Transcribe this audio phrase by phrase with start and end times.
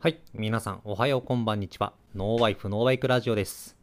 [0.00, 0.20] はい。
[0.32, 1.92] 皆さん、おはよう、こんばんにちは。
[2.14, 3.76] No Wife、No Bike ラジオです。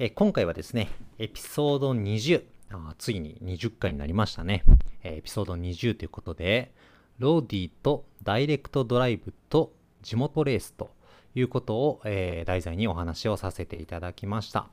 [0.00, 0.88] え今回はですね、
[1.20, 2.42] エピソード20。
[2.70, 4.64] あついに20回になりましたね。
[5.04, 6.72] えエピソード20ということで、
[7.20, 9.72] ローディとダイレクトドライブと
[10.02, 10.90] 地元レースと
[11.36, 14.66] いうことを、えー題材にお話をさせていただきました。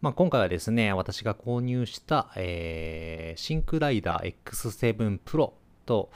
[0.00, 5.52] まあ、今回はですね、私が購入した、えーシンクライダー X7 Pro
[5.86, 6.10] と、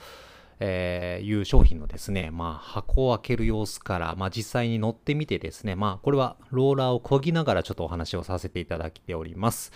[0.59, 9.71] えーいう商品のですね、まあ、箱を開ける様子から、まあ、実際に乗ってみてですね、まあ、これはローラーを漕ぎながらちょっとお話をさせていただいております。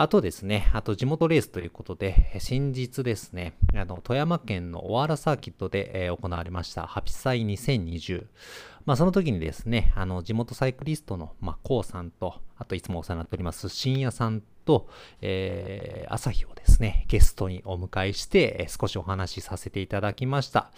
[0.00, 8.26] あとですね、あと地元レースということで、先日ですね、あの、富山県の小原サーキットで、えー行われました、ハピサイ2020。
[8.86, 14.86] まあ、その時にですね、あの、地元サイクリストの、まあ、コウさんと、あといつもお世話になっております、深夜さんと、
[15.22, 20.70] えー、朝日をですね、ゲストにお迎えして、えー少しお話しさせていただきました。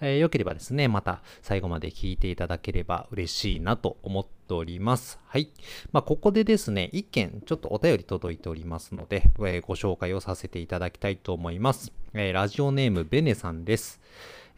[0.00, 5.18] えーよければですね、また最後まで聞いていただければ嬉しいなと思っております。
[5.26, 5.48] はい。
[5.90, 11.92] まあ、ここでですね、一件ちょっとお便り届いておりますので、えーご紹介をさせていただきたいと思います。
[12.14, 14.00] えーラジオネームベネさんです。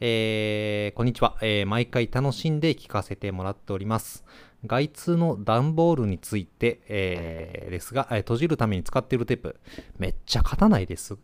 [0.00, 4.24] えーこんにちは、えー毎回楽しんで聞かせてもらっております。
[4.66, 9.56] 外通の段ボールについて、えーですが、えー閉じるために使っているテープ、
[9.98, 11.16] めっちゃ硬ないです。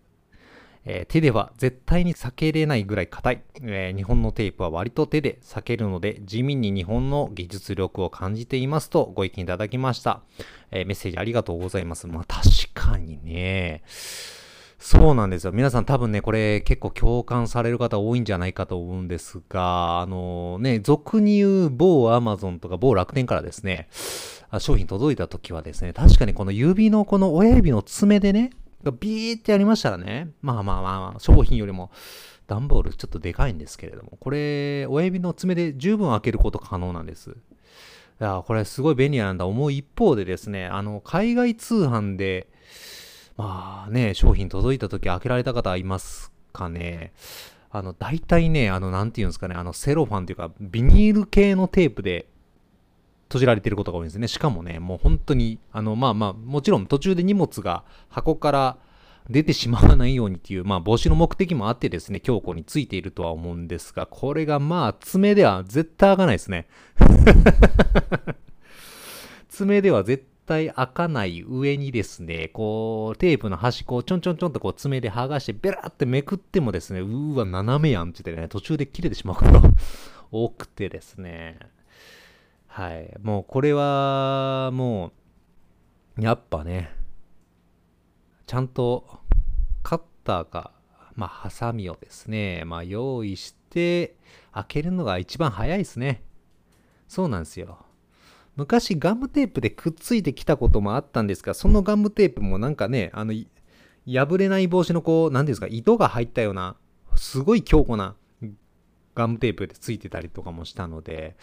[0.85, 10.23] えー手では絶対に避けれないぐらい硬い、えー日本のテープは割と手で避けるので地味に日本の技術力を感じていますとご意見いただきました、
[10.71, 12.07] えーメッセージありがとうございます。
[12.07, 13.83] まあ確かにね。
[14.83, 15.53] そうなんですよ。
[15.53, 23.89] 皆さん多分ね、これ結構共感される方多いんじゃないかと思うんですが、あのね、俗に言う某 Amazon とか某楽天からですね、
[24.59, 28.53] 商品届いた時はですね、確かにこの指のこの親指の爪でね、
[28.99, 31.91] ビーってやりましたらね、まあまあまあ、商品よりも
[32.47, 37.33] 段ボールちょっとでかいんですけれども、これ、親指の爪で十分開けること可能なんです。
[37.33, 37.35] い
[38.19, 42.49] や、これすごい便利なんだ思う一方でですね、あの、海外通販で、
[43.37, 47.13] まあね、商品届いた時開けられた方いますかね。
[47.71, 52.27] あの、大体ね、あの、なんていうんですかね、あの、セロファンというか、ビニール系のテープで
[53.29, 54.27] 閉じられてることが多いんですね。
[54.27, 58.79] しかもね、もう本当に、あの、まあまあ、もちろん途中で荷物が箱から
[59.29, 66.67] 出てしまわないようにっていう、まあ、防止の目的もあってですね、強固についているとは思うんですが、これがまあ、爪では絶対開かないですね。
[69.49, 79.63] 爪では絶対開かない上にですね、こう、テープの端っこをちょんちょんちょんとこう爪で剥がして、ベラってめくってもですね、うーわ、斜めやんって言ってね、途中で切れてしまうこと
[80.33, 81.59] 多くてですね。
[82.67, 83.15] はい。
[83.23, 85.13] もうこれは、も
[86.19, 86.95] う、やっぱね、
[88.47, 89.21] ちゃんと
[89.83, 90.73] カッターか、
[91.15, 94.17] まあ、ハサミをですね、まあ、用意して、
[94.53, 96.23] 開けるのが一番早いですね。
[97.09, 97.87] そうなんですよ。
[98.57, 103.33] 昔ガムテープでくっついてきたこともあったんですが、そのガムテープもなんかね、あの、
[104.07, 106.77] 破れない防止のこう、何ですか、糸が入ったような、
[107.15, 108.15] すごい強固な
[109.15, 111.37] ガムテープでついてたりとかもしたので、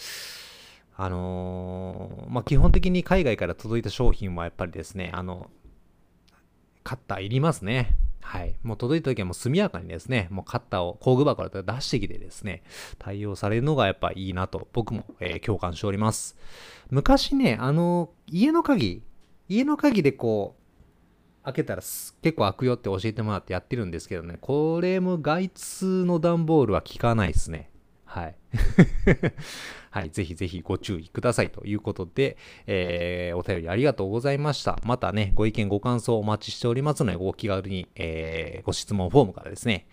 [0.95, 5.51] あのーまあ、基本的に海外から届いた商品はやっぱりですね、あの、
[6.83, 7.95] カッターいりますね。
[8.21, 8.55] はい。
[8.63, 12.63] もう届いた時はもう速やかにですね、もうカッターを工具箱から出してきてですね、
[12.99, 16.35] 対応されるのがやっぱいいなと僕も、えー共感しております。
[16.89, 19.01] 昔ね、あの、家の鍵、
[19.47, 27.69] 家の鍵でこう、開けたら結構開くよって教えてもらってやってるんですけどね、これも外通の段ボールは効かないですね。
[28.03, 28.35] はい。
[29.97, 30.11] はい。
[30.11, 32.37] ぜひぜひご注意くださいということで、
[32.67, 34.77] えーお便りありがとうございました。
[34.85, 39.87] またね、ご意見ご感想お待ちしておりますので、ご気軽に、えーご質問フォームからですね、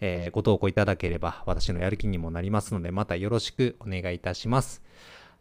[0.00, 4.82] えーご投稿いただければ私のやる気にもなりますので、またよろしくお願いいたします。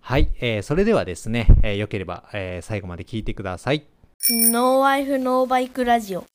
[0.01, 0.27] はい。
[0.41, 3.85] えーそれではですね、えーよければ、えー最後まで聞いてください。
[4.29, 6.25] ノーワイフノーバイクラジオ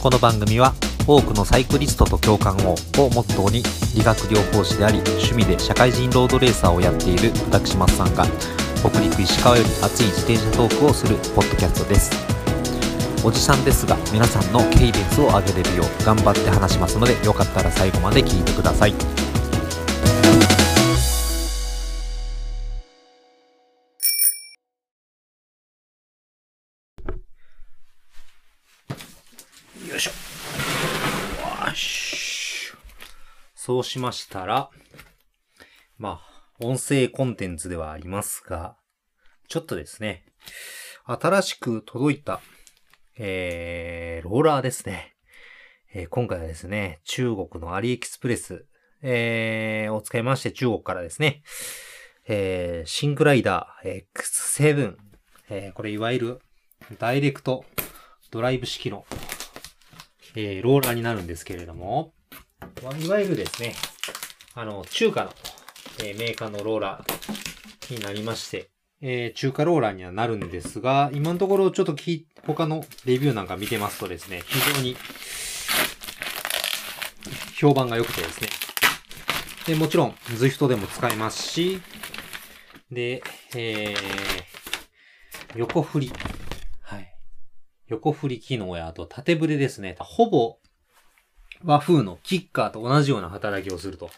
[0.00, 0.72] この番組は
[1.06, 3.62] 多くのサイクリストと共感ををモットーに
[3.94, 8.24] 理学療法士であり趣味で社会人ロードレーサーをやっている私松さんが
[8.80, 12.10] 北陸石川より熱い自転車トークをするポッドキャストです。
[13.22, 19.19] おじさんですが皆さんの軽率を上げれるよう頑張って話しますのでよかったら最後まで聞いてください。
[33.70, 34.68] そうしましたら、
[35.96, 38.74] まあ、音声コンテンツではありますが、
[39.46, 40.24] ちょっとですね、
[41.06, 42.40] 新しく届いた、
[43.16, 45.14] えー、ローラーですね。
[45.94, 48.66] えー今回はですね、中国の AliExpress、
[49.02, 51.44] えー、を使いまして中国からですね、
[52.26, 54.96] えー、 ThinkRider X7、
[55.48, 56.40] えー、これいわゆる
[56.98, 57.64] ダイレクト
[58.32, 59.04] ドライブ式の、
[60.34, 62.14] えー、ローラーになるんですけれども、
[62.82, 63.74] まあいわゆるですね、
[64.54, 65.32] あの、中華の、
[65.98, 68.70] えーメーカーのローラーになりまして、
[69.02, 74.96] えー中華ローラーにはなるんですが、今のところちょっと聞い他のレビューなんか見てますとですね、非常に
[77.56, 78.48] 評判が良くてですね。
[79.66, 81.82] で、もちろん、Zwift でも使えますし、
[82.90, 83.22] で、
[83.54, 86.12] えー、横振り。
[86.80, 87.14] はい。
[87.88, 89.96] 横振り機能や、あと縦ブレですね。
[89.98, 90.59] ほぼ
[91.64, 94.10] 和風のキッカーと同じような働きをすると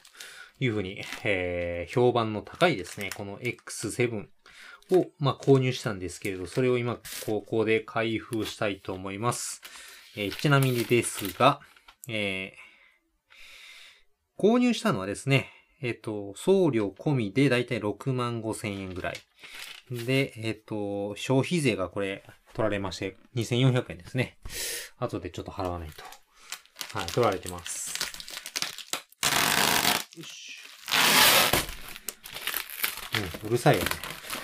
[0.60, 3.10] いうふうに、えー、評判の高いですね。
[3.16, 4.26] この X7
[4.92, 9.62] を、まあ、購入したんですけれど、それを今、ここで開封したいと思います。
[10.16, 11.60] えーちなみにですが、
[12.08, 12.72] えー
[14.38, 15.50] 購入したのはですね、
[15.80, 19.16] えっ、と、送料込みでだいたい6万5千円ぐらい。
[19.90, 22.24] で、えっ、と、消費税がこれ
[22.54, 24.38] 取られまして、2400円ですね。
[24.98, 26.21] 後でちょっと払わないと。
[26.94, 27.94] はい、取られてます。
[30.14, 30.58] よし。
[33.42, 33.90] うん、うるさいよね。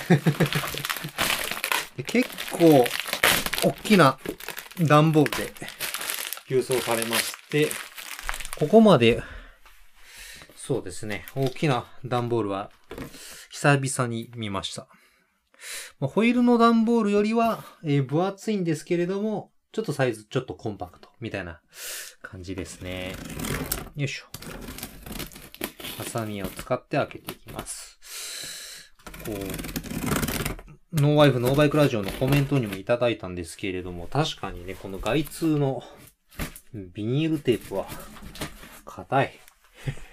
[1.99, 2.87] で結構、
[3.65, 4.19] 大きな
[4.81, 5.53] 段ボールで
[6.49, 7.69] 郵送されまして、
[8.59, 9.23] ここまで、
[10.57, 12.71] そうですね、大きな段ボールは
[13.51, 14.89] 久々に見ました。
[16.01, 21.61] まあホイールの段ボールよりは、えー分厚いんですけれども、ちょっとサイズちょっとコンパクトみたいな
[22.31, 23.15] 感じですね。
[23.97, 24.27] よいしょ。
[25.97, 28.93] ハサミを使って開けていきます。
[29.25, 35.83] こう、ノーワイフノーバイクラジオのコメントにもいただいたんですけれども、確かにね、この外通の
[36.75, 37.87] ビニールテープは
[38.85, 39.41] 硬い。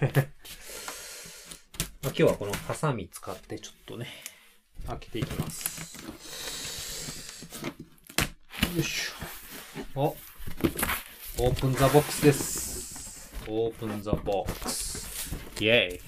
[2.02, 4.08] 今日はこのハサミ使ってちょっとね、
[4.86, 6.02] 開けていきます。
[8.74, 10.00] よいしょ。
[10.00, 10.16] お、
[11.38, 13.30] オープンザボックスです。
[13.46, 15.36] オープンザボックス。
[15.60, 15.96] イェイ。
[15.96, 15.98] い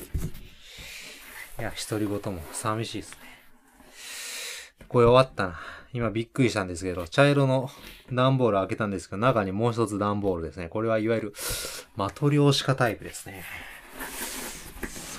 [1.59, 3.19] や、独り言も寂しいですね。
[4.89, 5.61] これ終わったな。
[5.93, 7.69] 今びっくりしたんですけど、茶色の
[8.11, 10.71] 段ボール開けたんですけど、中にもう一つ段ボールですね。
[10.71, 11.35] これはいわゆる、
[11.95, 13.45] マトリョーシカタイプですね。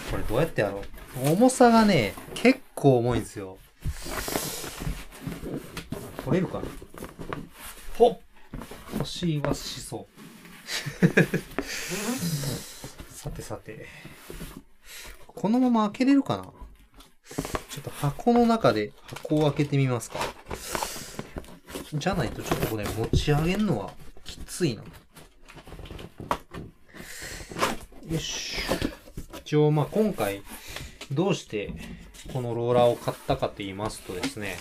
[0.09, 0.81] これどうやってやろ
[1.23, 1.29] う？
[1.33, 3.59] 重さがね、結構重いんですよ。
[6.25, 6.63] 取れるかな？
[7.95, 8.19] ほっ
[8.99, 10.07] 腰はしそう。
[13.11, 13.87] さてさて。
[15.27, 16.43] このまま開けれるかな？
[16.43, 20.19] ちょっと箱の中で箱を開けてみますか。
[21.93, 23.91] じゃないとちょっとこれ持ち上げるのは
[24.25, 24.83] きついな。
[28.09, 28.57] よし。
[29.39, 30.43] 一応まあ今回
[31.11, 31.73] どうして
[32.33, 34.57] このローラーを買ったかと言いますとですね、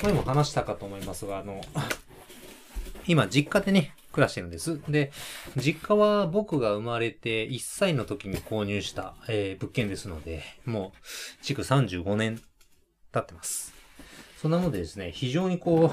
[0.00, 1.62] これも話したかと思いますが、あの、
[3.06, 4.80] 今実家でね、暮らしてるんです。
[4.88, 5.12] で、
[5.56, 10.92] 実家は僕が生まれて1歳の時に購入した、えー物件ですので、も
[11.40, 12.40] う、築35年
[13.12, 13.74] 経ってます。
[14.40, 15.90] そんなのでですね、非常にこう、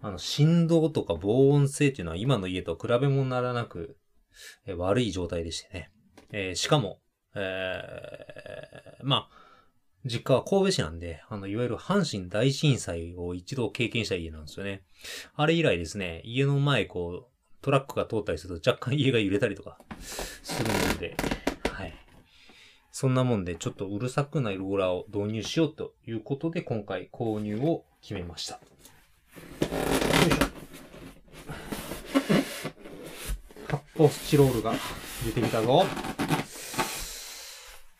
[0.00, 3.96] あの、振動とか防音性っていうのは今の家と比べ物にならなく、
[4.66, 5.90] えー悪い状態でしてね。
[6.30, 7.00] えーしかも、
[7.34, 9.37] えーまあ、
[10.04, 14.82] 実家は神戸市なんで、あの、いわゆる阪神大震災を一度経験した家なんですよね。
[15.34, 17.26] あれ以来ですね、家の前こう、
[17.60, 21.16] トラックが通ったりすると若干家が揺れたりとかするので、
[21.70, 21.94] はい。
[22.92, 28.54] そんなもんでちょっとうるさくないローラーを導入しようということで今回購入を決めました。
[28.54, 28.60] よ
[29.62, 30.58] いしょ。
[33.68, 34.72] 発泡スチロールが
[35.24, 35.84] 出てきたぞ。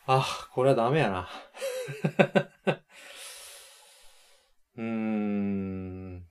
[0.07, 1.29] あ、これはダメやな。
[4.77, 6.23] うーん。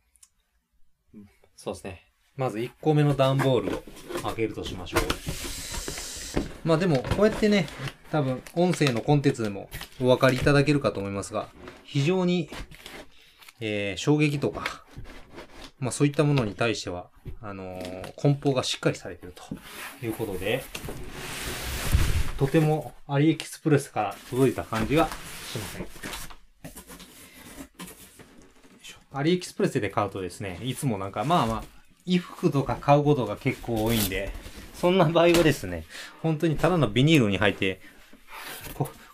[1.57, 2.05] そうですね。
[2.37, 3.83] まず1個目の段ボールを
[4.23, 5.03] 開けるとしましょう。
[6.65, 7.67] まあでも、こうやってね、
[8.11, 9.69] 多分、音声のコンテンツでも
[10.01, 11.49] お分かりいただけるかと思いますが、
[11.85, 12.49] 非常に、
[13.61, 14.85] えー衝撃とか、
[15.81, 17.11] まあそういったものに対しては、
[17.43, 19.43] あのー梱包がしっかりされていると
[20.07, 20.63] いうことで、
[22.39, 25.09] とてもアリエキスプレスから届いた感じが
[25.49, 25.87] しません。
[29.11, 31.65] アリエキスプレスで買うとですね、いつもなんかまあまあ、
[32.05, 34.33] 衣服とか買うことが結構多いんで、
[34.75, 35.85] そんな場合はですね、
[36.23, 37.81] 本当にただのビニールに入って、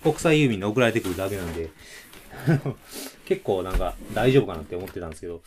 [0.03, 1.71] 国際郵便に送られてくるだけなんで、
[3.25, 5.43] 結構なんか大丈夫かなって思ってたんですけど、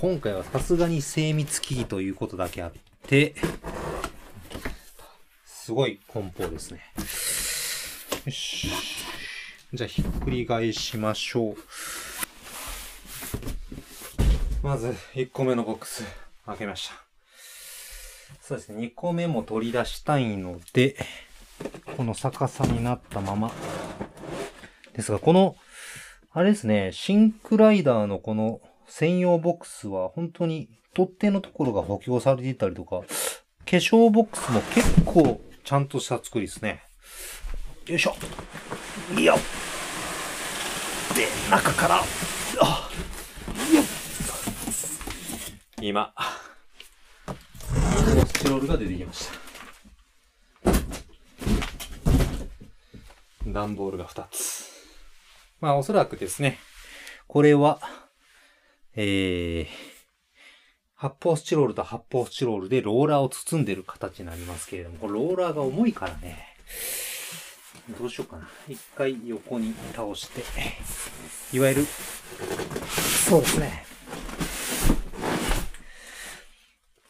[0.00, 2.72] 今回はさすがに精密機器ということだけあっ
[3.06, 3.34] て、
[5.44, 6.80] すごい梱包ですね。
[8.24, 9.01] よし。
[9.74, 11.56] じゃあひっくり返しましょう。
[14.62, 16.04] まず、1個目のボックス、
[16.44, 16.94] 開けました。
[18.42, 20.96] そうですね、2個目も取り出したいので、
[21.96, 23.50] この逆さになったまま。
[24.92, 25.56] ですが、この、
[26.32, 33.06] あれですね、シンクライダーのこの専用ボックスは本当に取っ手のところが補強されていたりとか、化
[33.64, 36.82] 粧ボックスも結構ちゃんとした作りですね。
[37.86, 38.14] よいしょ。
[39.16, 39.34] いいよ。
[41.16, 42.90] で、中から、あ、
[43.74, 43.84] よっ。
[45.82, 46.14] 今、
[48.24, 49.34] スチロールが出てきました。
[53.48, 54.70] 段ボールが2つ。
[55.60, 56.60] まあおそらくですね、
[57.26, 57.80] これは、
[58.94, 59.66] えー、
[60.94, 66.46] 発泡スチロールと発泡スチロールでローラーを包んでる形になりますけれども、これローラーが重いからね、
[67.90, 68.48] どうしようかな。
[68.68, 70.42] 一回横に倒して、
[71.56, 71.86] いわゆる、
[73.28, 73.84] そうですね。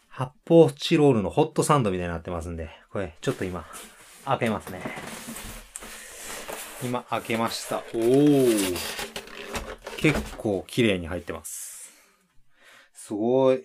[0.09, 3.67] 発泡スチロールのホットサンドみたいになってますんで、これちょっと今、
[4.25, 4.81] 開けますね。
[6.83, 7.79] 今開けました。
[7.79, 8.77] おー。
[9.99, 11.93] 結構綺麗に入ってます。
[12.93, 13.59] すごい。
[13.59, 13.63] い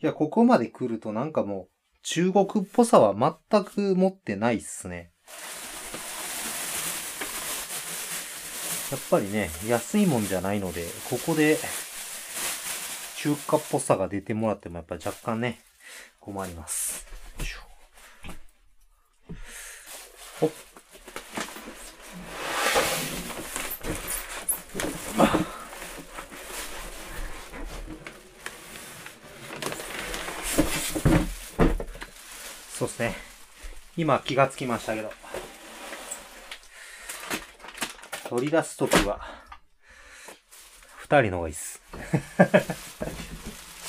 [0.00, 1.68] や、ここまで来るとなんかもう、
[2.10, 3.14] 中国っぽさは
[3.50, 5.10] 全く持ってないっすね。
[8.90, 11.58] やっぱりね、安いもんじゃないので、ここで、
[13.18, 15.60] 中華っぽさが出てもらってもやっぱり若干ね、
[16.18, 17.06] 困ります。
[17.40, 17.67] よいしょ。
[32.98, 33.14] ですね。
[33.96, 35.12] 今気がつきましたけど。
[38.28, 39.20] 取り出すときは、
[40.96, 41.80] 二人の方がいいっす。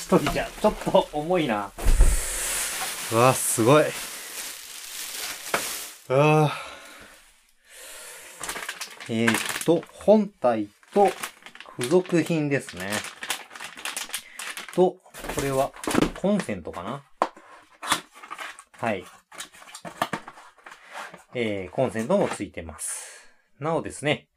[0.00, 1.70] 一人じゃ、ちょっと重いな。
[3.12, 3.84] うわ、すごい。
[9.08, 11.12] えー、っと、本体と
[11.78, 12.90] 付属品ですね。
[14.74, 14.96] と、
[15.34, 15.72] これは
[16.20, 17.04] コンセントかな
[18.80, 19.04] はい。
[21.34, 23.30] えー、コンセントもついてます。
[23.58, 24.28] なおですね、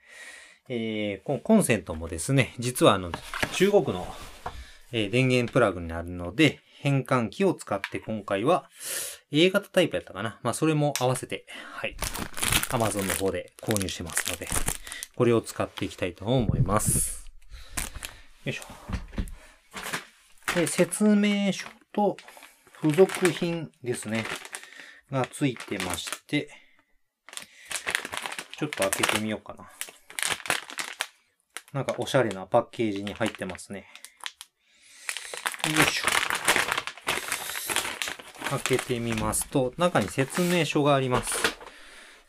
[0.67, 3.09] えー、このコンセントもですね、実はあの、
[3.53, 4.05] 中国の、
[4.91, 8.69] えー電源プラグになるので、変換器を使って今回は
[9.31, 10.41] A 型タイプやったかな。
[10.43, 11.95] まあ、それも合わせて、はい。
[12.67, 14.49] Amazon の方で購入してますので、
[15.15, 17.25] これを使っていきたいと思います。
[18.43, 18.63] よいしょ。
[20.53, 22.17] で、説明書と
[22.83, 24.25] 付属品ですね。
[25.09, 26.49] がついてまして、
[28.57, 29.71] ちょっと開けてみようかな。
[31.71, 33.85] なんかおしゃれなパッケージに入ってますね。
[35.65, 36.07] よいしょ。
[38.49, 41.33] 開けてみますと、中に説明書があります。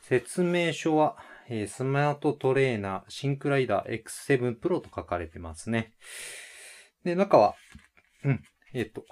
[0.02, 1.16] 説明書は、
[1.48, 5.94] えースマートトレーナーシンクライダー X7 Pro と書かれてますね。
[7.02, 7.56] で、中は、
[8.22, 8.40] うん、
[8.72, 9.04] えっ、と、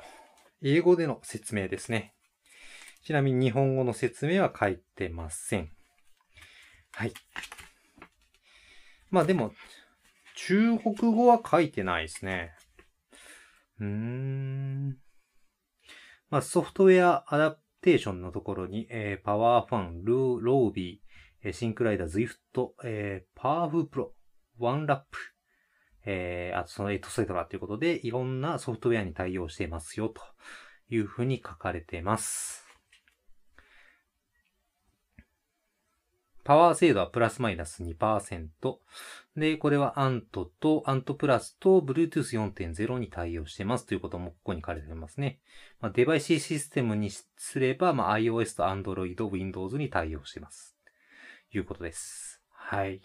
[0.63, 2.15] 英語での説明ですね。
[3.05, 5.71] ちなみに日本語の説明は書いてません。
[6.93, 7.13] はい。
[9.11, 9.53] まあでも、
[10.37, 12.53] 中国語は書いてないですね。
[13.81, 14.97] うーん。
[16.31, 25.19] まあソフトウェアアダプテーションのところに、えーパワーファン、ルー、ロービー、 ThinkRider、Zwift、えー PerfPRO、OneLap、
[26.05, 30.23] えーあとそのエトセトラということで、いろんなソフトウェアに対応していますよ、と
[30.91, 32.63] いうふうに書かれています。
[36.45, 38.49] パワー精度はプラスマイナス2%。
[39.37, 45.39] で、これはアントと、アントプラスと Bluetooth 4.0に対応してますということもここに書かれてますね。
[45.81, 50.77] まあ、デバイスシステムにすれば、まあ、iOS と Android、Windows に対応してます。
[51.53, 52.43] いうことです。
[52.51, 53.01] はい。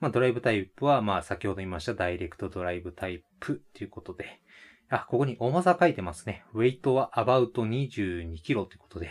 [0.00, 4.40] まあ、ドライブタイプは、まあ、先ほど言いましたダイレクトドライブタイプということで。
[4.88, 6.44] あ、ここに重さ書いてますね。
[6.54, 9.10] ウェイトは about 22キロということで。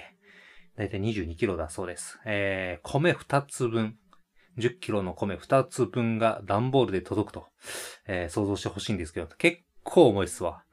[0.77, 2.19] だいたい22キロだそうです。
[2.25, 3.97] えー、米2つ分。
[4.57, 7.47] 10キロの米2つ分が段ボールで届くと、
[8.07, 10.63] えー想像してほしいんですけど、結構重いっすわ。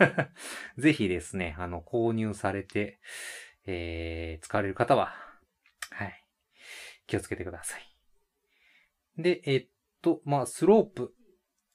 [0.78, 2.98] ぜひですね、あの、購入されて、
[3.66, 5.14] えー使われる方は、
[5.90, 6.24] はい。
[7.06, 7.89] 気をつけてください。
[9.18, 9.68] で、えっ
[10.02, 11.14] と、まあ、スロープ、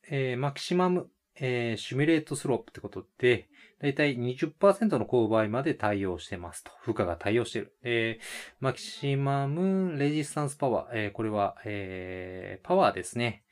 [0.10, 3.50] えー、マキシマム、えー、シミュレートスロープってことで、
[3.82, 6.72] だいたい20%の勾配まで対応してますと。
[6.80, 7.76] 負荷が対応してる。
[7.84, 8.24] えー、
[8.60, 13.44] マキシマムレジスタンスパワー、えー、これは、えー、パワーですね。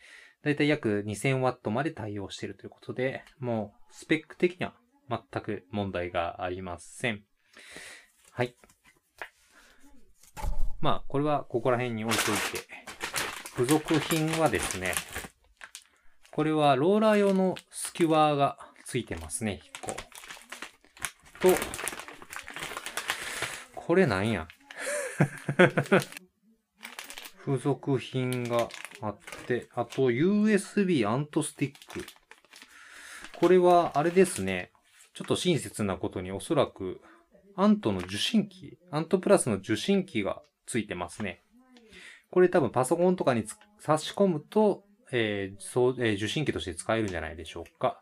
[0.44, 4.74] だいたい約2000ワットまで対応しているということで、もう、スペック的には
[5.10, 7.24] 全く問題がありません。
[8.32, 8.56] はい。
[10.82, 12.83] まあ、これはここら辺に置いといて、
[13.56, 14.94] 付属品はですね、
[16.32, 19.92] これはローラー用のスキュワーがついてますね、1個。
[21.50, 21.56] と、
[23.76, 24.48] これなんや？
[27.46, 28.70] 付属品が
[29.02, 32.04] あって、あと USB アントスティック。
[33.36, 34.72] これはあれですね。
[35.14, 37.02] ちょっと親切なことにおそらく
[37.56, 41.43] アントの受信機、アントプラスの受信機がついてますね。
[42.34, 43.44] これ多分パソコンとかに
[43.78, 48.02] 差し込むと、えー、そう、えー、受信機として使えるんじゃないでしょうか。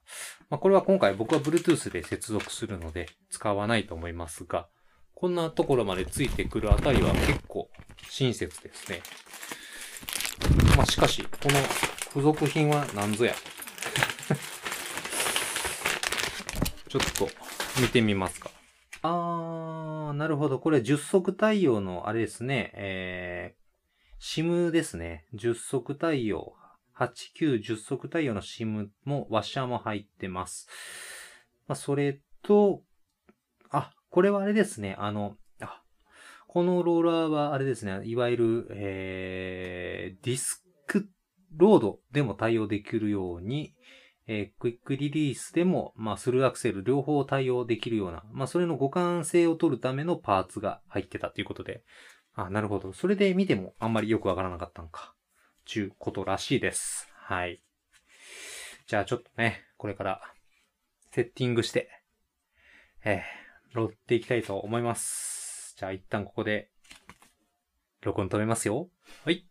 [0.50, 4.70] まあ、これは今回僕は Bluetooth で接続するので使わないと思いますが、
[5.16, 7.70] こんなところまでついてくるあたりは結構
[8.10, 9.02] 親切ですね。
[10.78, 11.56] まあ、しかし、この
[12.08, 13.34] 付属品は何ぞや。
[16.88, 17.28] ちょっと
[17.82, 18.50] 見てみますか。
[19.02, 20.58] あー、なるほど。
[20.60, 22.72] これ10足対応のあれですね。
[22.76, 23.61] えー、
[24.22, 25.26] SIM ですね。
[25.34, 26.54] 10足対応。
[26.96, 27.10] 8、
[27.40, 30.68] 9、10足対応の SIM も、ワッシャーも入ってます。
[31.68, 32.84] まあ、それと、
[33.72, 34.96] あ、これはあれですね。
[35.00, 35.82] あの、あ、
[36.48, 38.02] このローラーはあれですね。
[38.06, 41.10] いわゆる、えー、ディスク
[41.58, 43.74] ロードでも対応できるように、
[44.28, 51.84] えー、クイックリリースでも、まあ、スルーアクセル両方対応できるような、まあ、それの互換性を取るためのパーツが入ってたということで、
[52.36, 52.94] あ、なるほど。
[52.94, 55.14] それで見てもあんまりよくわからなかったのか。
[55.66, 57.08] ちゅうことらしいです。
[57.16, 57.62] はい。
[58.88, 60.22] じゃあちょっとね、これから
[61.12, 61.90] セッティングして、
[63.04, 65.76] えー、ロっていきたいと思います。
[65.78, 66.70] じゃあ一旦ここで、
[68.02, 68.90] 録音止めますよ。
[69.26, 69.46] はい。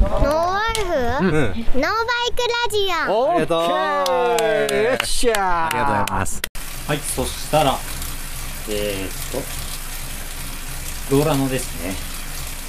[0.00, 3.62] ノーワイフ、うん、ノーバイクラジオありがとう
[4.84, 6.42] よっしゃありがとうございます。
[6.88, 7.78] はい、そしたら、
[8.68, 9.69] えー、っと、
[11.10, 11.92] ローラのですね、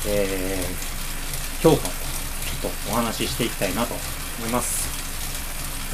[0.07, 3.93] えー、評価をちょっとお話ししていきたいなと
[4.39, 4.89] 思います。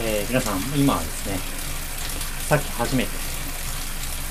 [0.01, 1.37] えー、皆さん、今はですね、
[2.47, 3.09] さっき初めて、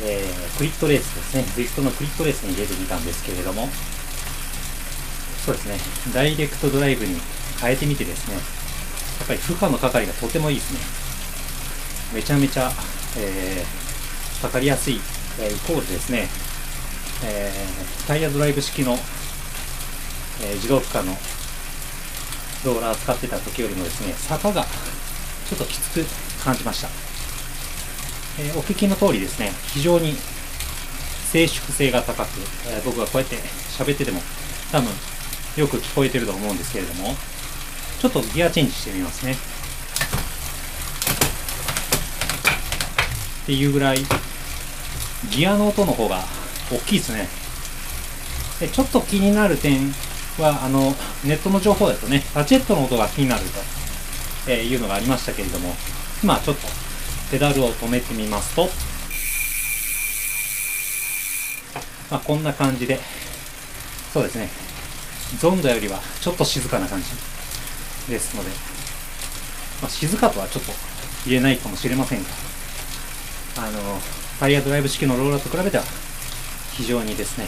[0.04, 3.68] えー、クリットレースですね、ズイフトのクリットレースに出てみたんですけれども、
[5.44, 5.78] そうですね、
[6.14, 7.20] ダイレクトドライブに
[7.60, 8.40] 変えてみてですね、や
[9.24, 10.80] っぱり負荷のかかりがとてもいいですね。
[12.14, 12.72] めちゃめちゃ、
[13.18, 15.02] えー、かかりやすい、
[15.38, 16.30] え、イコールですね、
[17.24, 18.92] えー、タイヤドライブ式の、
[20.42, 21.16] えー、自動負荷の
[22.64, 26.04] ローラー使ってた時よりもですね、坂がちょっときつく
[26.44, 26.88] 感じました。
[28.38, 30.14] えー、お聞きの通りですね、非常に
[31.32, 32.28] 静粛性が高く、
[32.68, 34.20] えー、僕がこうやって喋ってても
[34.72, 34.90] 多分
[35.56, 37.14] よく聞こえてると思うんですけれども、
[38.00, 39.32] ちょっとギアチェンジしてみますね。
[39.32, 39.36] っ
[43.46, 44.04] ていうぐらい、
[45.30, 46.24] ギアの音の方が
[46.70, 47.28] 大きいですね。
[48.60, 49.92] でちょっと気になる点
[50.38, 53.60] は、あの、ネットの情報だとね、ラチェットの音が気になると、
[54.48, 55.74] えいうのがありましたけれども、
[56.22, 56.66] 今ちょっと
[57.30, 58.68] ペダルを止めてみますと、
[62.10, 62.98] まあ、こんな感じで、
[64.12, 64.48] そうですね、
[65.38, 67.06] ゾンドよりはちょっと静かな感じ
[68.10, 68.50] ですので、
[69.82, 70.72] まあ、静かとはちょっと
[71.26, 72.28] 言えないかもしれませんが、
[73.58, 73.78] あの、
[74.38, 75.84] タイヤドライブ式のローラーと比べては
[76.76, 77.46] 非常にですね、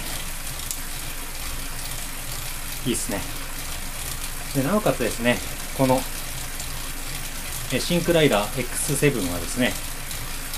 [2.86, 3.20] いいですね。
[4.54, 5.36] で、なおかつですね、
[5.76, 6.00] この
[7.78, 9.72] シンクライダー X7 はですね、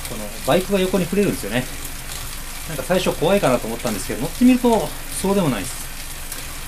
[0.09, 1.65] このバイクが横に触れるんですよね。
[2.69, 4.89] なんか最初怖いかなと思ったんですけど、乗ってみると
[5.21, 5.81] そうでもないです。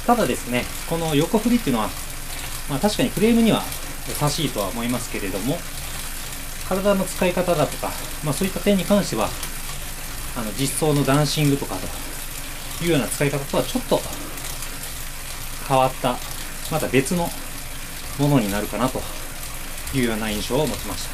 [0.05, 1.91] ただですね、この横振りっていうのは、
[2.69, 3.63] まあ、確かにフレームには
[4.09, 5.59] 優しいとは思いますけれども、
[6.69, 7.93] 体の使い方だとか、
[8.25, 9.29] まあ、そういった点に関しては、
[10.37, 11.77] あの実装のダンシングとか
[12.79, 14.01] というような使い方とはちょっと
[15.69, 16.17] 変わった、
[16.71, 17.29] また別の
[18.19, 19.01] ものになるかなと
[19.95, 21.11] いうような印象を持ちました。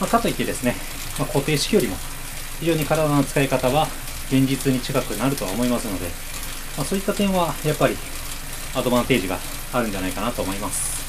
[0.00, 0.74] まあ、かといってですね、
[1.18, 1.96] まあ、固定式よりも
[2.60, 3.86] 非常に体の使い方は
[4.28, 6.06] 現実に近くなるとは思いますので、
[6.76, 7.96] まあ、そういった点はやっぱり
[8.74, 9.38] アドバンテージが
[9.72, 11.04] あるんじゃないかなと思います。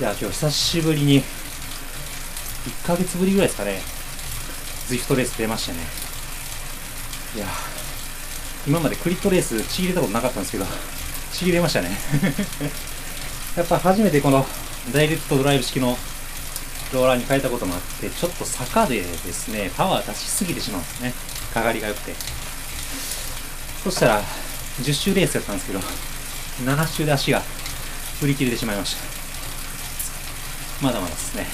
[0.00, 3.80] いや、今日久しぶりに、1ヶ月ぶりぐらいですかね、
[4.88, 5.78] ズイフトレース出ましたね。
[7.36, 7.46] いや、
[8.66, 10.64] 今までクリットレースちぎれたことなかったんですけど、
[11.32, 11.90] ちぎれましたね。
[13.56, 14.46] やっぱ初めてこの
[14.92, 15.98] ダイレクトドライブ式の
[16.92, 21.14] ローラーに変えたこともあって、ちょっと坂でですね、パワー出しすぎてしまうんですね。
[21.52, 22.14] かがりが良くて。
[23.82, 24.22] そしたら、
[24.82, 25.80] 10周レースやったんですけど、
[26.64, 27.42] 7周で足が
[28.20, 29.02] 振り切れてしまいました。
[30.80, 31.46] まだまだですね。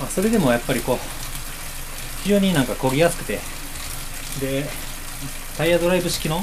[0.00, 1.15] まあ、それでもやっぱりこう、
[2.26, 3.38] 非常になんか漕ぎやすくて、
[4.40, 4.64] で、
[5.56, 6.38] タイヤドライブ式の、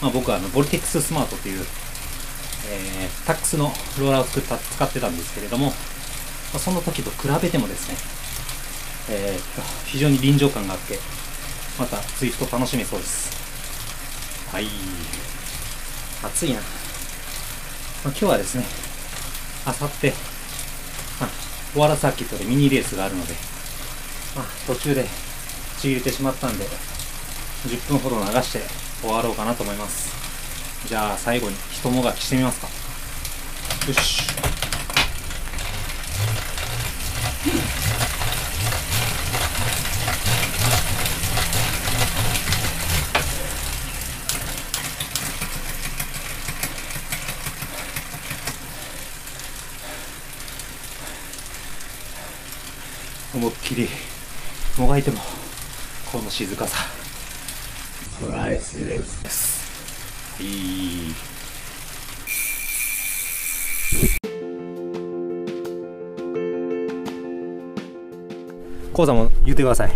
[0.00, 3.64] まあ、僕はあの、ボルテックススマートという、えー、タックスの
[4.00, 5.72] ローラーを作った使ってたんですけれども、ま
[6.54, 7.96] あ、その時と比べてもですね、
[9.10, 9.62] えー
[9.92, 10.98] 非常に臨場感があって、
[11.78, 13.30] またツイフト楽しめそうです。
[14.50, 14.68] はい。
[16.24, 16.60] 暑いな。
[16.60, 16.64] まあ、
[18.04, 18.64] 今日はですね、
[19.66, 20.14] あさって、
[21.20, 21.30] まあ、
[21.76, 23.34] オワラサーキットでミニレースがあるので、
[24.34, 25.06] まあ、途中で
[25.78, 28.60] ちぎれてしまったんで、10分ほど流して
[29.00, 30.12] 終わろうかなと思います。
[30.88, 32.68] じゃあ最後に人もがきしてみますか。
[33.88, 34.22] よし。
[53.34, 53.88] 思いっきり
[54.78, 55.18] もがいても
[56.10, 56.78] この静かさ。
[58.24, 60.42] プライスレスです。
[60.42, 61.14] いい。
[68.92, 69.92] コウさんも言ってください。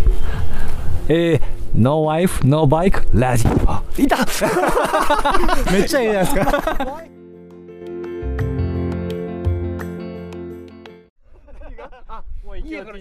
[1.08, 1.40] えー、
[1.74, 3.70] ノーワイフ、ノーバイク、ラジオ。
[3.70, 4.18] あ、いた。
[5.72, 7.17] めっちゃいいじゃないですか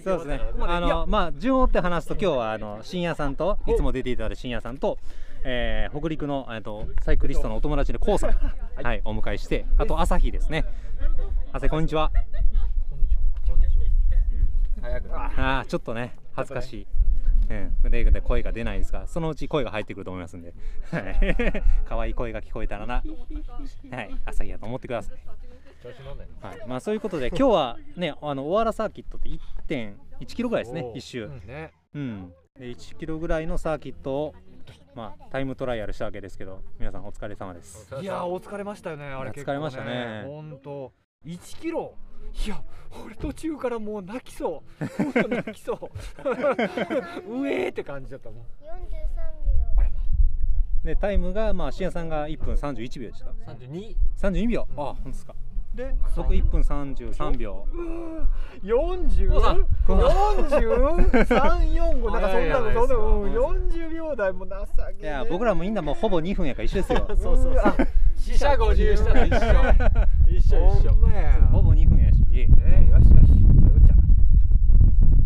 [0.08, 0.42] そうですね。
[0.62, 3.76] あのまあ順を追って話すと今日はあの深夜さんとい。
[3.76, 4.98] つも出ていただいた深夜さんと、
[5.44, 9.02] えー、北陸のえっとサイクリストのお友達のコウさんはい。
[9.04, 10.66] お迎えしてあと朝日ですね。
[11.52, 12.12] 朝日こんにちは。
[15.36, 16.88] ああちょっとね恥ずかしい。
[17.50, 20.54] うん、でで声が出ないですが、そのうち声が入ってくると思いますんで、
[20.92, 21.64] はい。
[21.88, 25.18] 可愛い声が聞こえたらな、はい、朝日やと思ってください。
[26.42, 31.30] はい、まあそういうことで、今日はね、あの、大原サーキットって1.1キロぐらいですね、一周。
[31.46, 31.72] ね。
[31.94, 32.34] うん。
[32.60, 34.36] で、1キロぐらいのサーキットを、
[34.96, 37.88] まあ、タイムトライアルしたわけですけど、皆さんお疲れ様です。
[38.02, 40.94] いやー、お疲れましたよね、あれ結構、疲れましたね本当。
[41.26, 41.96] 1キロ？
[42.46, 42.64] いや、
[43.04, 44.86] 俺途中からもう泣きそう。
[44.98, 45.78] 本当泣きそう。
[47.42, 48.44] うえーって感じだったもん。
[48.44, 48.46] 43
[50.84, 53.34] で、タイムが、まあ、シアさんが1分31秒でした。
[53.46, 53.98] 三十二。
[54.16, 54.68] 32秒。
[54.72, 55.36] あ、本当ですか。
[55.78, 57.68] で、僕1分33秒。
[58.64, 59.30] 四十？
[59.30, 61.26] コウさんコウ四十？
[61.26, 64.56] 三四五、なんかそんなの、そんなの、うんいやいや四十秒台も情
[64.88, 67.06] けねいや、僕らもみんなもうほぼ2分やから一緒ですよ。
[67.16, 67.56] そうそう。
[68.18, 69.38] 死者五十したら一緒。
[70.36, 70.92] 一緒一緒。
[71.52, 72.18] ほぼ2分やし。
[72.34, 73.28] えー、よしよし。
[73.28, 73.94] そういうっちゃ。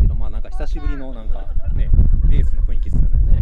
[0.02, 1.88] けどまあなんか久しぶりのなんかね
[2.28, 3.38] レースの雰囲気ですよね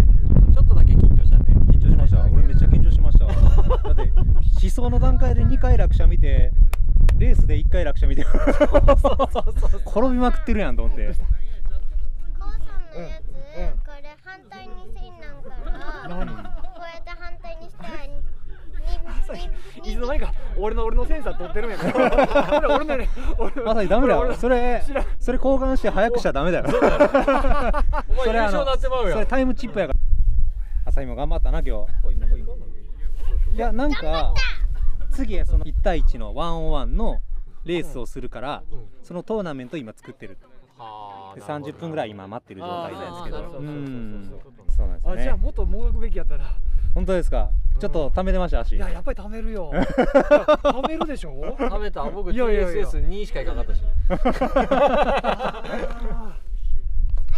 [0.55, 1.45] ちょっとだけ緊張したね。
[1.73, 4.13] 緊張しました俺めっちゃ緊張しましただって
[4.63, 6.53] 思想の段階で2回落車見て
[7.21, 11.07] レースで1回落車見て転びまくってるやんと思って。
[11.07, 13.35] 秒コウさんのやつ、うん
[13.79, 15.51] これ反対にせんなんか
[16.09, 16.27] ら何？
[16.27, 16.41] こ
[16.79, 18.11] うやって反対にしたらい
[19.95, 22.59] つの間にか俺の俺のセンサー取ってるんやから。
[22.59, 24.83] 俺俺のね、俺まさにダメだ俺よそれ
[25.19, 30.01] それ交換して早くしちゃダメだよそれあのそれタイムチップやから
[30.87, 31.93] 朝日も頑張ったな今日
[33.55, 34.33] いやなんか
[35.21, 37.21] 次その1対1のワンオンワンの
[37.65, 38.63] レースをするから、
[39.03, 40.39] そのトーナメント今作ってる。
[41.35, 43.53] で30分ぐらい今待ってる状態なんですけど。
[43.53, 46.57] そうなんですあ、じゃあねもっともがくべきやったな。
[46.95, 47.51] 本当ですか？
[47.79, 48.77] ちょっと溜めてました足。
[48.77, 49.71] いや、やっぱり貯めるよ。
[49.77, 51.55] 貯めるでしょ。
[51.59, 52.05] 食べた。
[52.05, 52.87] 僕いやいやいや。
[52.87, 53.83] TSS2 しかいかなかったし。
[54.09, 55.63] は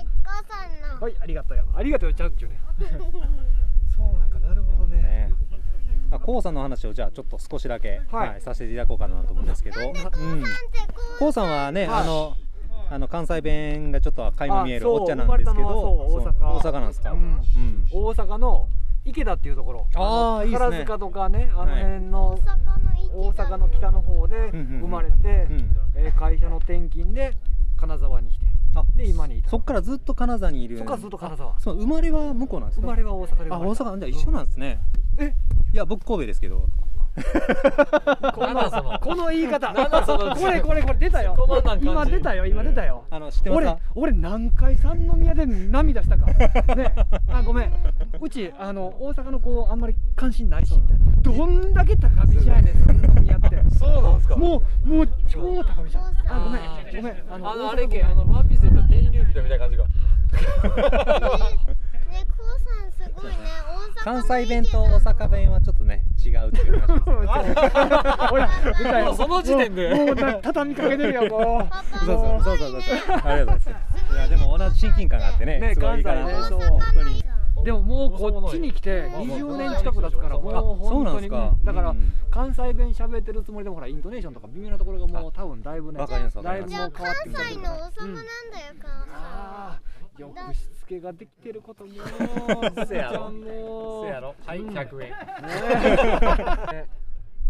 [0.01, 1.59] いコウさんの、はい、ありがとう。
[1.59, 1.65] よ。
[1.75, 2.61] ありがとうよ、ちゃうっちゅうね。
[3.95, 4.82] そうなんかなるほど
[6.23, 6.27] ね。
[6.27, 8.29] ねあコウさんの話をじゃあちょっと少しだけ、はい。
[8.31, 10.11] はいさせていただこうかなと思うんですけど、うん、なんで
[11.19, 12.03] ココウさんはね、はい。
[12.03, 12.37] あの
[12.91, 16.47] あの関西弁がちょっと垣間見えるおっちゃなんですけど大阪。
[16.47, 17.19] 大阪なんですか、うん。
[17.19, 17.87] うん。
[17.91, 18.69] 大阪の
[19.05, 19.87] 池田っていうところ。
[19.95, 22.39] あ宝塚とかね、あの辺の
[23.15, 24.81] 大阪の北の方でうんうんうん。
[24.81, 25.77] 生まれて、うん。
[25.97, 27.33] えー会社の転勤で
[27.77, 29.51] 金沢に来て、あで今にいた。
[29.51, 30.79] そっからずっと金沢にいる。
[30.79, 31.51] そっからずっと金沢。
[31.51, 32.87] あそう生まれは向こうなんですか？
[32.87, 33.85] 生まれは大阪で生あまれた。
[33.85, 34.81] 大阪じゃあ一緒なんですね、
[35.19, 35.35] え？
[35.73, 36.67] いや僕神戸ですけど
[37.15, 38.99] こなんだその。
[38.99, 39.69] この言い方。
[39.69, 41.37] これこれこれ出たよ。
[41.81, 43.05] 今出たよ今出たよ。
[43.11, 46.27] あの知ってます俺か俺何回三宮で涙したか
[46.75, 46.95] ね。
[47.29, 47.73] あごめん。
[48.21, 51.13] うちあの大阪の子あんまり関心ないしみたいな。
[51.23, 53.63] どんだけ高飛車やねん三宮って。
[53.77, 54.37] そうなんですか。
[54.37, 56.11] もうもう超高飛びじゃんあ
[56.45, 56.63] ごめん。
[56.97, 57.15] ごめん。
[57.31, 59.85] ああのあれけあのワンピースで言ったら天竜人みたいな感じが
[62.13, 63.39] ね、こうさんすごいね、
[64.05, 67.67] 大阪関西弁と大阪弁はちょっとね違うっていう話です
[68.29, 69.95] ほら舞台もうその時点で。
[69.95, 73.69] もうもうな畳みかけてるよもうパパそうそうそうそうそうありがとうございます
[74.15, 77.25] いやでも同じ親近感があってねねすごいいいかな関西ねと本当に
[77.65, 88.25] でももうこっちに来て20年近く経つからもうあそうなん本当にですかだからうん関西弁喋ってるつもりでもほらイントネーションとか微妙なところがもう多分だいぶねだいぶもう変わってきてる関西の王様なんだよ、
[89.15, 91.93] あーよくしつけができてることも
[92.87, 93.33] せやろ。
[94.05, 94.35] せやろ。
[94.45, 95.11] はい100円。
[96.73, 96.89] ね。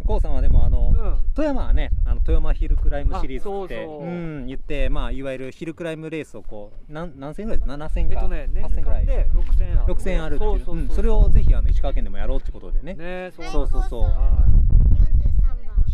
[0.05, 1.19] こうさんはでもあの、うん。
[1.35, 4.07] 富山はねあの富山ヒルクライムシリーズってうそう。
[4.07, 10.51] ん言ってまあいわゆるヒルクライムレースをこう何何戦ぐらいです7戦か、えっとね年8戦ぐらい間で6000ある6000あるっていう。
[10.51, 10.77] そうそうそう。
[10.77, 12.95] うんそれをぜひあの石川県でもやろうってことでね。
[12.95, 13.47] ねそう。
[13.47, 14.03] そうそうそう。
[14.03, 14.45] は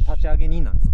[0.07, 0.88] 43立ち上げ人なんです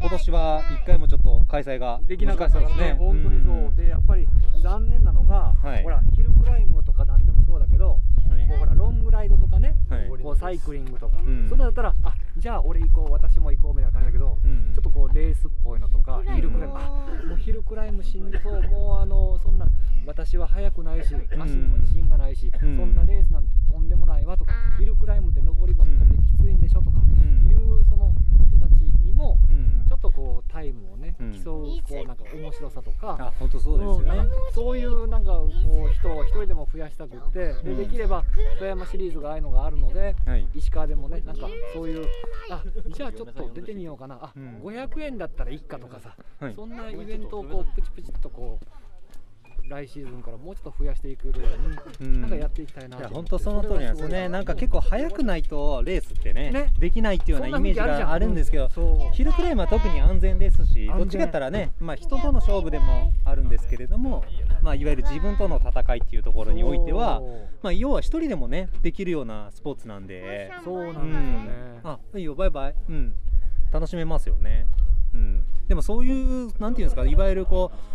[0.00, 2.94] 今年は1回もちょっと開催がいできなかったですね。
[2.98, 3.76] 本当にそう、ん。
[3.76, 4.28] でやっぱり
[4.62, 5.82] 残念なのが、はい。
[5.82, 8.48] ほらヒルクライムとかなんでもそうだけど、はい。
[8.48, 10.08] こうほらロングライドとかね、はい。
[10.22, 11.46] こうサイクリングとか、ん。
[11.48, 14.72] そんなだったらあじゃあ俺行こう私も行こうみたいな感じだけど、うん。
[14.74, 16.74] ちょっとこうレースっぽいのとかヒルクライム。
[16.76, 16.80] あ
[17.28, 18.62] もうヒルクライムしんどそう。
[18.62, 19.66] もうあのそんな
[20.06, 22.76] 私は速くないし足にも自信がないし、うん。
[22.76, 25.63] そんなレースなんてとんでもないわとか、ヒルクライムって上
[32.58, 37.76] 白さとか、あ本当そうですよね、うんそういうなんかこう人を一人でも増やしたくって、うん。
[37.76, 38.24] でできれば
[38.58, 40.46] 富山シリーズがああいうのがあるので、はい。
[40.54, 42.06] 石川でもねなんかそういう
[42.50, 44.18] あじゃあちょっと出てみようかな。
[44.20, 44.60] あ、うん。
[44.62, 46.54] 500円だったらいいかとかさ、はい。
[46.54, 48.66] そんなイベントをこうプチプチっとこう
[49.68, 51.34] 来シーズンからもうちょっと増やしていくよ
[52.00, 52.20] うに、うん。
[52.22, 53.30] なんかやっていきたいなといや思って。
[53.30, 54.28] 本当その通りなんですよね。
[54.28, 56.72] なんか結構速くないとレースってねね。
[56.78, 58.68] できないっていうようなイメージがあるんですけど
[59.12, 64.24] ヒルクライムは特に安全ですしどっちかったらね、まあ、人との勝負でもあるんですけれども、
[64.62, 67.22] まあ、いわゆる自分との戦いっていうところにおいては
[67.62, 71.44] まあ、要は一人でもねできるようなスポーツなんで、そうなんですようん。
[71.46, 73.14] ね、あいいよバイバイ、うん、
[73.72, 74.66] 楽しめますよね、
[75.14, 77.93] うん、でもそういうなんていうんですかいわゆるこう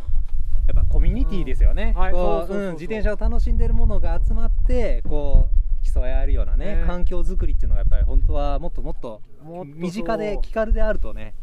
[0.70, 2.12] やっぱコミュニティですよね、はい。
[2.12, 6.84] こうん自転車を楽しんでるものが集まってこう競い合えるようなねね。
[6.86, 9.22] 環境づくりっていうのがやっぱり本当はもっともっと
[9.66, 11.34] 身近で気軽であるとね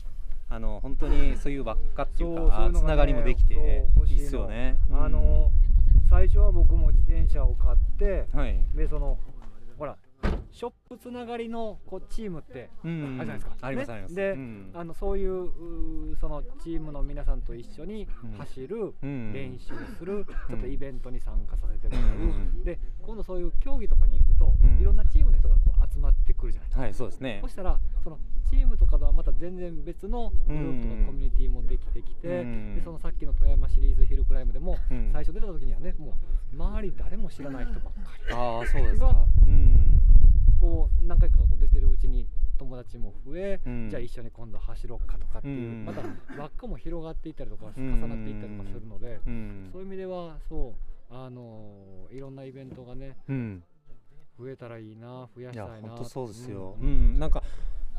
[0.49, 4.77] あの本当にそういう輪っかっていうかつながりもできていいっすよね。
[4.91, 5.51] のあの
[6.09, 9.19] 最初は僕も自転車を買ってうんはい、でその
[10.51, 13.57] ショップつながりのこうチームってうんあるじゃないですか。
[13.61, 14.15] ありますねあります。
[14.15, 22.25] で、うんあのそういうそのチームの皆さんと一緒にうん走る、うん練習する、ちょっとイベントに参加させてもらう、う
[22.61, 26.83] んで今度そういう競技とかに行くと、うんいろんなチームの人がこう集まってくるじゃないですか。
[26.83, 27.39] はい、そうですね。
[27.43, 27.49] そ。
[27.49, 28.19] したらその
[28.51, 35.11] チームとかとはまた全然別のグループのコミュニティもできてきて、うんでそのさっきの富山シリーズヒルクライムでも、うん。
[35.12, 36.15] 最初出た時にはねも
[36.53, 38.35] う周り誰も知らない人ばっかり。
[38.35, 39.07] ああ、そうですか。
[39.07, 39.27] が。
[39.47, 40.01] うん。
[40.61, 42.29] こう何回かこう出てるうちに
[42.59, 43.91] 友達も増え、うん。
[43.91, 45.85] じゃあ一緒に今度走ろうかとかっていう、うん。
[45.85, 46.03] また
[46.41, 47.95] 輪っかも広がっていったりとかうん。
[48.03, 49.69] 重なっていったりとかするので、うん。
[49.73, 50.75] そういう意味ではそ
[51.11, 53.63] うあのーいろんなイベントがねうん。
[54.39, 55.89] 増えたらいいな増やしたいな。
[55.89, 57.19] 本当そうですよ、ううんん。
[57.19, 57.43] なんか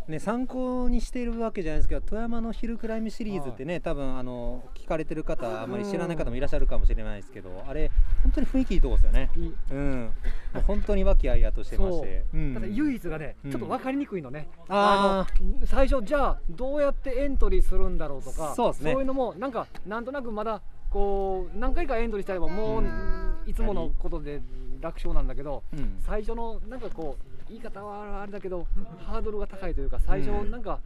[0.08, 5.72] ね参考にしているわけじゃないですけど富山のヒルクライムシリーズってね、多分あの聞かれてる方あん。
[5.72, 7.92] まり知らない方もいらっしゃるかもしれないですけど、あれ
[8.24, 9.30] 本当に雰囲気いいとこですよね。
[9.36, 9.54] いい。
[9.72, 10.14] うん。
[10.54, 12.26] もう本当に和気あいあいとしてまして。
[12.32, 12.42] そう。
[12.42, 12.54] うん。
[12.54, 13.52] ただ唯一がね、うん。
[13.52, 15.26] ちょっと分かりにくいのね、あ
[15.62, 18.92] の最初じゃあどうやってエントリーするんだろうとかそうですね。
[18.92, 23.34] いうのもなんかなんとなくまだこう何回かエントリーしたればもう、うん。
[23.46, 24.42] いつものことで
[24.82, 25.98] 楽勝なんだけど、うん。
[26.06, 28.68] 最初のなんかこう言い方はあれだけど
[29.06, 30.52] ハードルが高いというか最初うん。
[30.52, 30.80] なんか、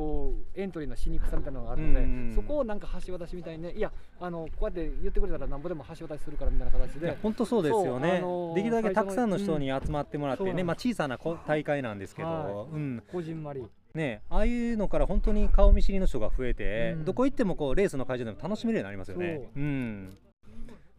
[0.00, 13.02] こうエントリーのしにくさみたいなのがあるので、うんそこをなんか橋渡しみたいにねいやあのこうやって言ってくれたらなんぼでも橋渡しするからみたいな形で本当そうですよね、あのーできるだけたくさんの人に集まってもらってね、うんまあ、小さなこ大会なんですけど、はうん。
[13.12, 13.64] こじんまり。
[13.94, 17.04] ね、ああいうのから本当に顔見知りの人が増えて、うん。
[17.04, 19.40] どこ行ってもこうレースの会場でも楽しめるようになりますよね。
[19.42, 19.62] そう。
[19.62, 20.18] うん、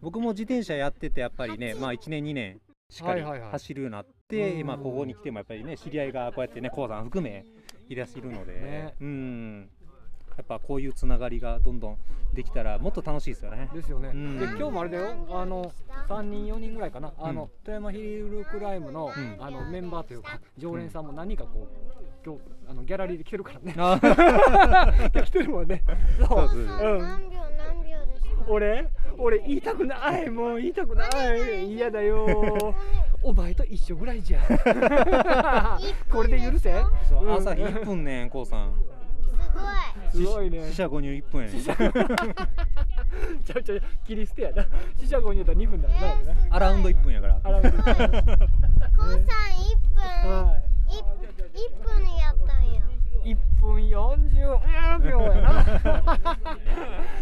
[0.01, 2.59] 僕も自転車やっててやっぱりね、まあ、1年2年
[2.89, 3.51] しっかりはいはいはい。
[3.51, 4.67] 走るようになって、うん。
[4.67, 7.45] まあ、ここに来てもやっぱりね知り合いがこうやってね高さん含め
[7.89, 8.93] いらっしゃるので、ね。
[9.01, 9.69] うん、
[10.37, 11.97] やっぱこういうつながりがどんどん
[12.33, 13.69] できたらもっと楽しいですよね。
[13.73, 14.39] ですよね、うん。
[14.39, 15.27] で今日もあれだよ。
[15.29, 15.71] あの
[16.07, 19.11] 3人4人ぐらいかな、あのうん富山ヒルクライムの,、ん。
[19.39, 21.91] あのメンバーというか常連さんも何人かこう
[22.25, 23.75] 今日あのギャラリーで来てるからね。
[23.77, 23.99] あ
[25.11, 25.83] 来てるもんね。
[26.19, 26.27] そう。
[26.27, 26.47] そう。
[26.47, 26.67] ですうん。
[26.99, 28.51] 何秒何秒でした？
[28.51, 30.29] 俺俺言いたくない。
[30.29, 31.73] もう言いたくない。
[31.73, 32.73] 嫌だよ
[33.23, 34.39] お前と一緒ぐらいじゃ
[36.11, 38.73] これで許せ朝日1分ねんこうさん。
[40.11, 40.49] すごい。
[40.49, 40.59] ね。
[40.67, 41.57] 四捨五入1分やね。
[41.57, 41.73] んちゃ
[43.59, 44.65] うちゃう切り捨てやな。
[44.97, 46.13] 四捨五入やったら2分だよな。
[46.55, 47.39] アラウンド1分やから。
[47.43, 47.93] あらうさん一分。
[50.03, 50.61] はい。
[50.91, 50.97] 一
[51.53, 52.80] 一分やったんや
[53.23, 55.65] 1分40秒やな。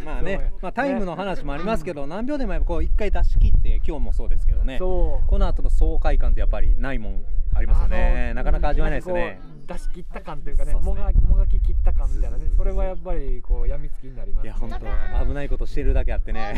[0.05, 4.79] まあねまあタイムの話もありますけど何秒でもやっぱこう1回出し切って今日もそうですけどね。
[4.79, 8.33] この後の爽快感ってやっぱりないもんありますよね。
[8.33, 16.55] なかなか味わえないですね出し切った感というかねもがもがき切った感みたいなねそれはやっぱりこうやみつきになりますいや本当危ないことしてるだけあってね。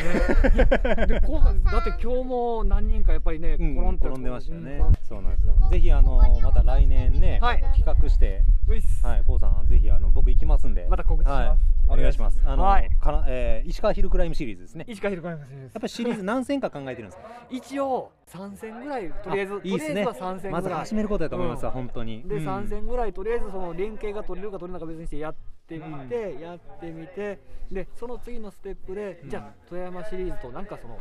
[1.07, 4.71] で後半だって今日も何人かやっぱりね、うん転んで転んでましたよね。
[4.77, 5.55] うんそうなんですよ。
[5.69, 7.61] ぜひあのまた来年ねはい。
[7.75, 8.43] 企画して。
[8.67, 9.05] ういっす。
[9.05, 10.87] はいこうさんぜひあの僕行きますんで。
[10.89, 11.47] また告知します。
[11.49, 11.57] はい
[11.91, 12.41] お願いします。
[12.45, 14.85] あのはいかなえー石川ヒルクライムシリーズですね。
[14.87, 17.29] 石川ひろかですやっぱりシリーズ何戦か考えてるんですか？
[17.49, 19.93] 一応3戦ぐらいとりあえずあいいですね。
[19.93, 22.23] とりあえずは3戦まず始めることだと思いますわうん本当に。
[22.23, 22.47] で、うん。
[22.47, 25.35] 3戦ぐらいとりあえずその連携が取れるか取れないか別にしてやっ
[25.67, 27.39] てみて、やってみて
[27.71, 29.29] でその次のステップで、うん。
[29.29, 30.97] じゃあ富山シリーズとなんかその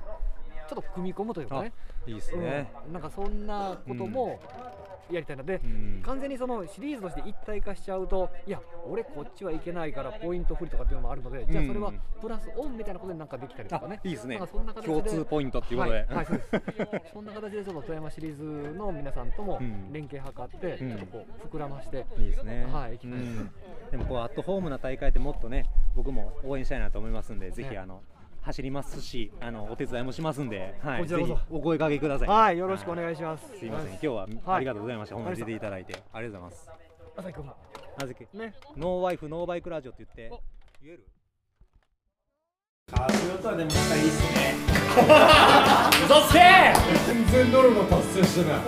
[0.69, 1.73] ちょっと組み込むというかね。
[2.07, 2.73] いいですね。
[2.87, 4.41] うん、なんかそんなことも
[5.11, 6.03] やりたいので、うん。
[6.05, 14.01] 完全にそのシリーズとして一体化しちゃうといや俺こっちはいけないからポイント不利とかっていうのもあるので、じゃあそれはプラスオンみたいなことでなんかできたりとかね。
[14.05, 14.41] あいいですね。
[14.51, 14.89] そんな形で。
[14.89, 15.99] 共通ポイントっていうことで。
[15.99, 17.13] はい、はい、そうです。
[17.13, 19.93] そんな形でちょっと富山シリーズの皆さんともうん。
[19.93, 20.89] 連携図って、うん。
[20.91, 22.67] ちょっとこう膨らまして、いいですね。
[22.73, 23.41] はい行きたいです。
[23.41, 23.51] うん。
[23.91, 28.03] でもこうアットホームな大会ってもっとね、僕も応援したいなと思いますんで、ぜひあの
[28.43, 31.57] 走りますし、あのお手伝いもしますんで、はい、ぜひこちらこそ。
[31.57, 32.29] お声掛けください。
[32.29, 33.59] はい、よろしくお願いします。
[33.59, 35.15] すいません、今日はありがとうございました。
[35.17, 36.71] 本当に出ていただいてありがとうございます。
[37.17, 37.57] 朝日君も
[37.99, 40.41] なぜかね、ノーワイフノーバイクラジオって言ってお。
[40.83, 41.07] 言える？
[42.91, 44.55] カートヨタでもしたらいいっすね。
[46.05, 46.41] 嘘つけ！
[47.07, 48.61] 全然ノルマ達成してない。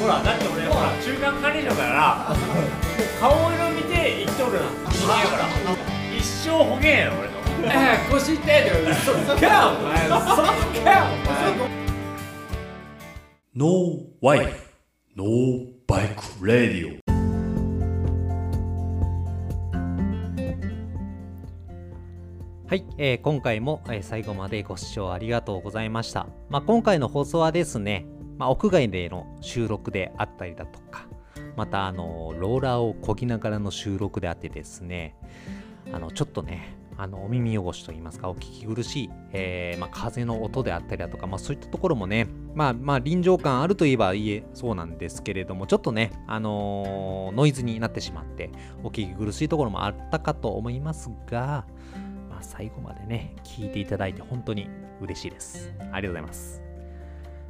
[0.00, 2.34] ほらだって俺ほら中間管理職だから
[3.20, 4.66] 顔色見て言っとるな。
[4.90, 5.44] 人間やから。
[6.16, 10.86] 一生ほげんやろ俺のええ腰痛いで嘘つけよお前嘘つけよ
[11.24, 11.88] お前
[13.54, 13.66] No
[14.22, 14.52] wife,
[15.16, 15.24] no
[15.88, 17.00] bike radio.
[22.68, 26.28] はい、えー今回も、えー最後までご視聴ありがとうございました。
[26.50, 31.08] まあ、今回の放送はですね、まあ、屋外での収録であったりだとか、
[31.56, 35.16] またあのローラーを漕ぎながらの収録であってですね、
[35.92, 48.50] あのちょっとね、あのお耳汚しといいますか、お聞き苦しい、えーまあ、風の音であったりだとか、まあ、そういったところもね、まあ、まあ臨場感あるといえばいえそうなんですけれども、ちょっとね、あのーノイズになってしまって、
[48.82, 51.66] お聞き苦しいところもあったかと思いますが、
[52.28, 54.68] まあ、最後までね、聞いていただいて本当に
[55.00, 55.72] 嬉しいです。
[55.78, 56.67] ありがとうございます。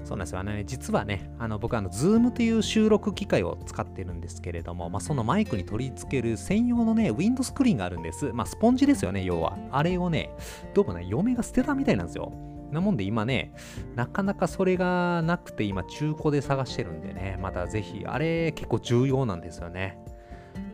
[0.04, 0.42] そうなんですよ。
[0.42, 8.30] ね、実はね、あの僕あの、Zoom という収録機械を使ってるんですけれども、まあ、そのマイクに取り付ける専用のね、ウィンドスクリーンがあるんです。
[8.32, 9.58] まあ、スポンジですよね、要は。
[9.70, 10.30] あれをね、
[10.74, 12.32] どうもね、嫁が捨てたみたいなんですよ。
[12.70, 13.52] なもんで今ね、
[13.96, 19.98] なかなかそれがなくて、今中古で探してるんでね、またぜひ、あれ結構重要なんですよね。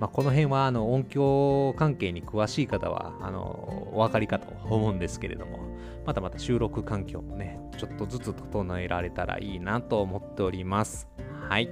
[0.01, 5.59] まあ、この辺はあの音響関係に詳しい方はあのお分かりかと思うんですけれども、
[6.07, 11.09] またまた収録環境もね、ちょっとずつ整えられたらいいなと思っております。
[11.49, 11.71] はい。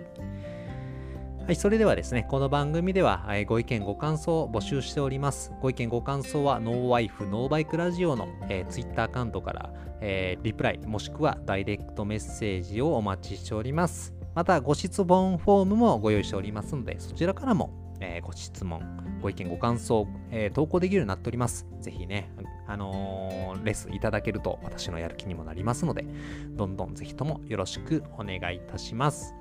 [1.45, 5.53] はい、それではですね、この番組では、えご意見、ご感想を募集しております。
[5.61, 14.15] ご意見、ご感想は、ノーワイフ、ノーバイクラジオの、えー、Twitter アカウントから、えーリプライ、もしくはダイレクトメッセージをお待ちしております。
[14.37, 18.83] また、ご質問フォームもご用意しておりますので、そちらからも、えーご質問、
[19.23, 21.67] ご意見、ご感想、えー投稿できるようになっております。
[21.81, 22.31] ぜひね、
[22.67, 26.05] あのーレスンいただけると私のやる気にもなりますので、
[26.51, 29.35] どんどんぜひともよろしくお願いいたします。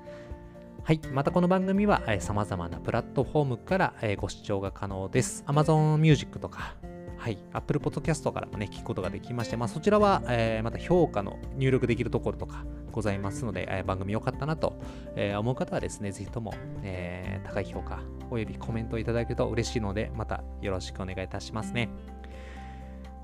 [0.84, 1.00] はい。
[1.12, 5.44] またこの番組は、えー、様々なプラットフォームから、えーご視聴が可能です。
[5.46, 6.74] Amazon Music とか、
[7.22, 7.38] はい。
[7.52, 14.76] Apple Podcast からもね、聞くことができまして、まあそちらは、えーまた評価の入力できるところとかございますので、えー番組良かったなと、
[15.14, 16.52] えー思う方はですね、ぜひとも、
[16.82, 21.90] えー高い評価およびコメントをいただけると嬉しいので、またよろしくお願いいたしますね。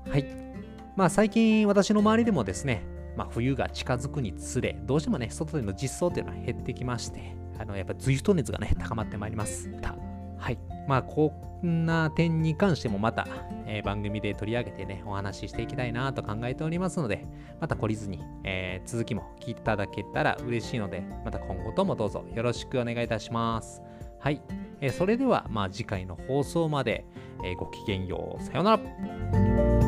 [0.09, 0.25] はい。
[0.95, 2.83] まあ最近私の周りでもですね、
[3.17, 9.69] まあ冬が近づくにつれ、どうしてもね、外での実装っていうのは減ってきまして、あの、やっぱ ZWIFT 熱がね、高まってまいります。
[10.37, 10.78] はい。
[10.89, 11.31] まあこ
[11.63, 13.27] んな点に関してもまた、
[13.67, 17.27] えー番組で取り上げてね、お話ししていきたいなと考えておりますので、
[17.61, 23.83] また懲りずに、えー続きも聞いていただけたら嬉しいので、また今後ともどうぞよろしくお願いいたします。
[24.19, 24.41] はい。
[24.81, 27.05] えーそれでは、まあ次回の放送まで、
[27.45, 28.43] えごきげんよう。
[28.43, 29.78] さようなら。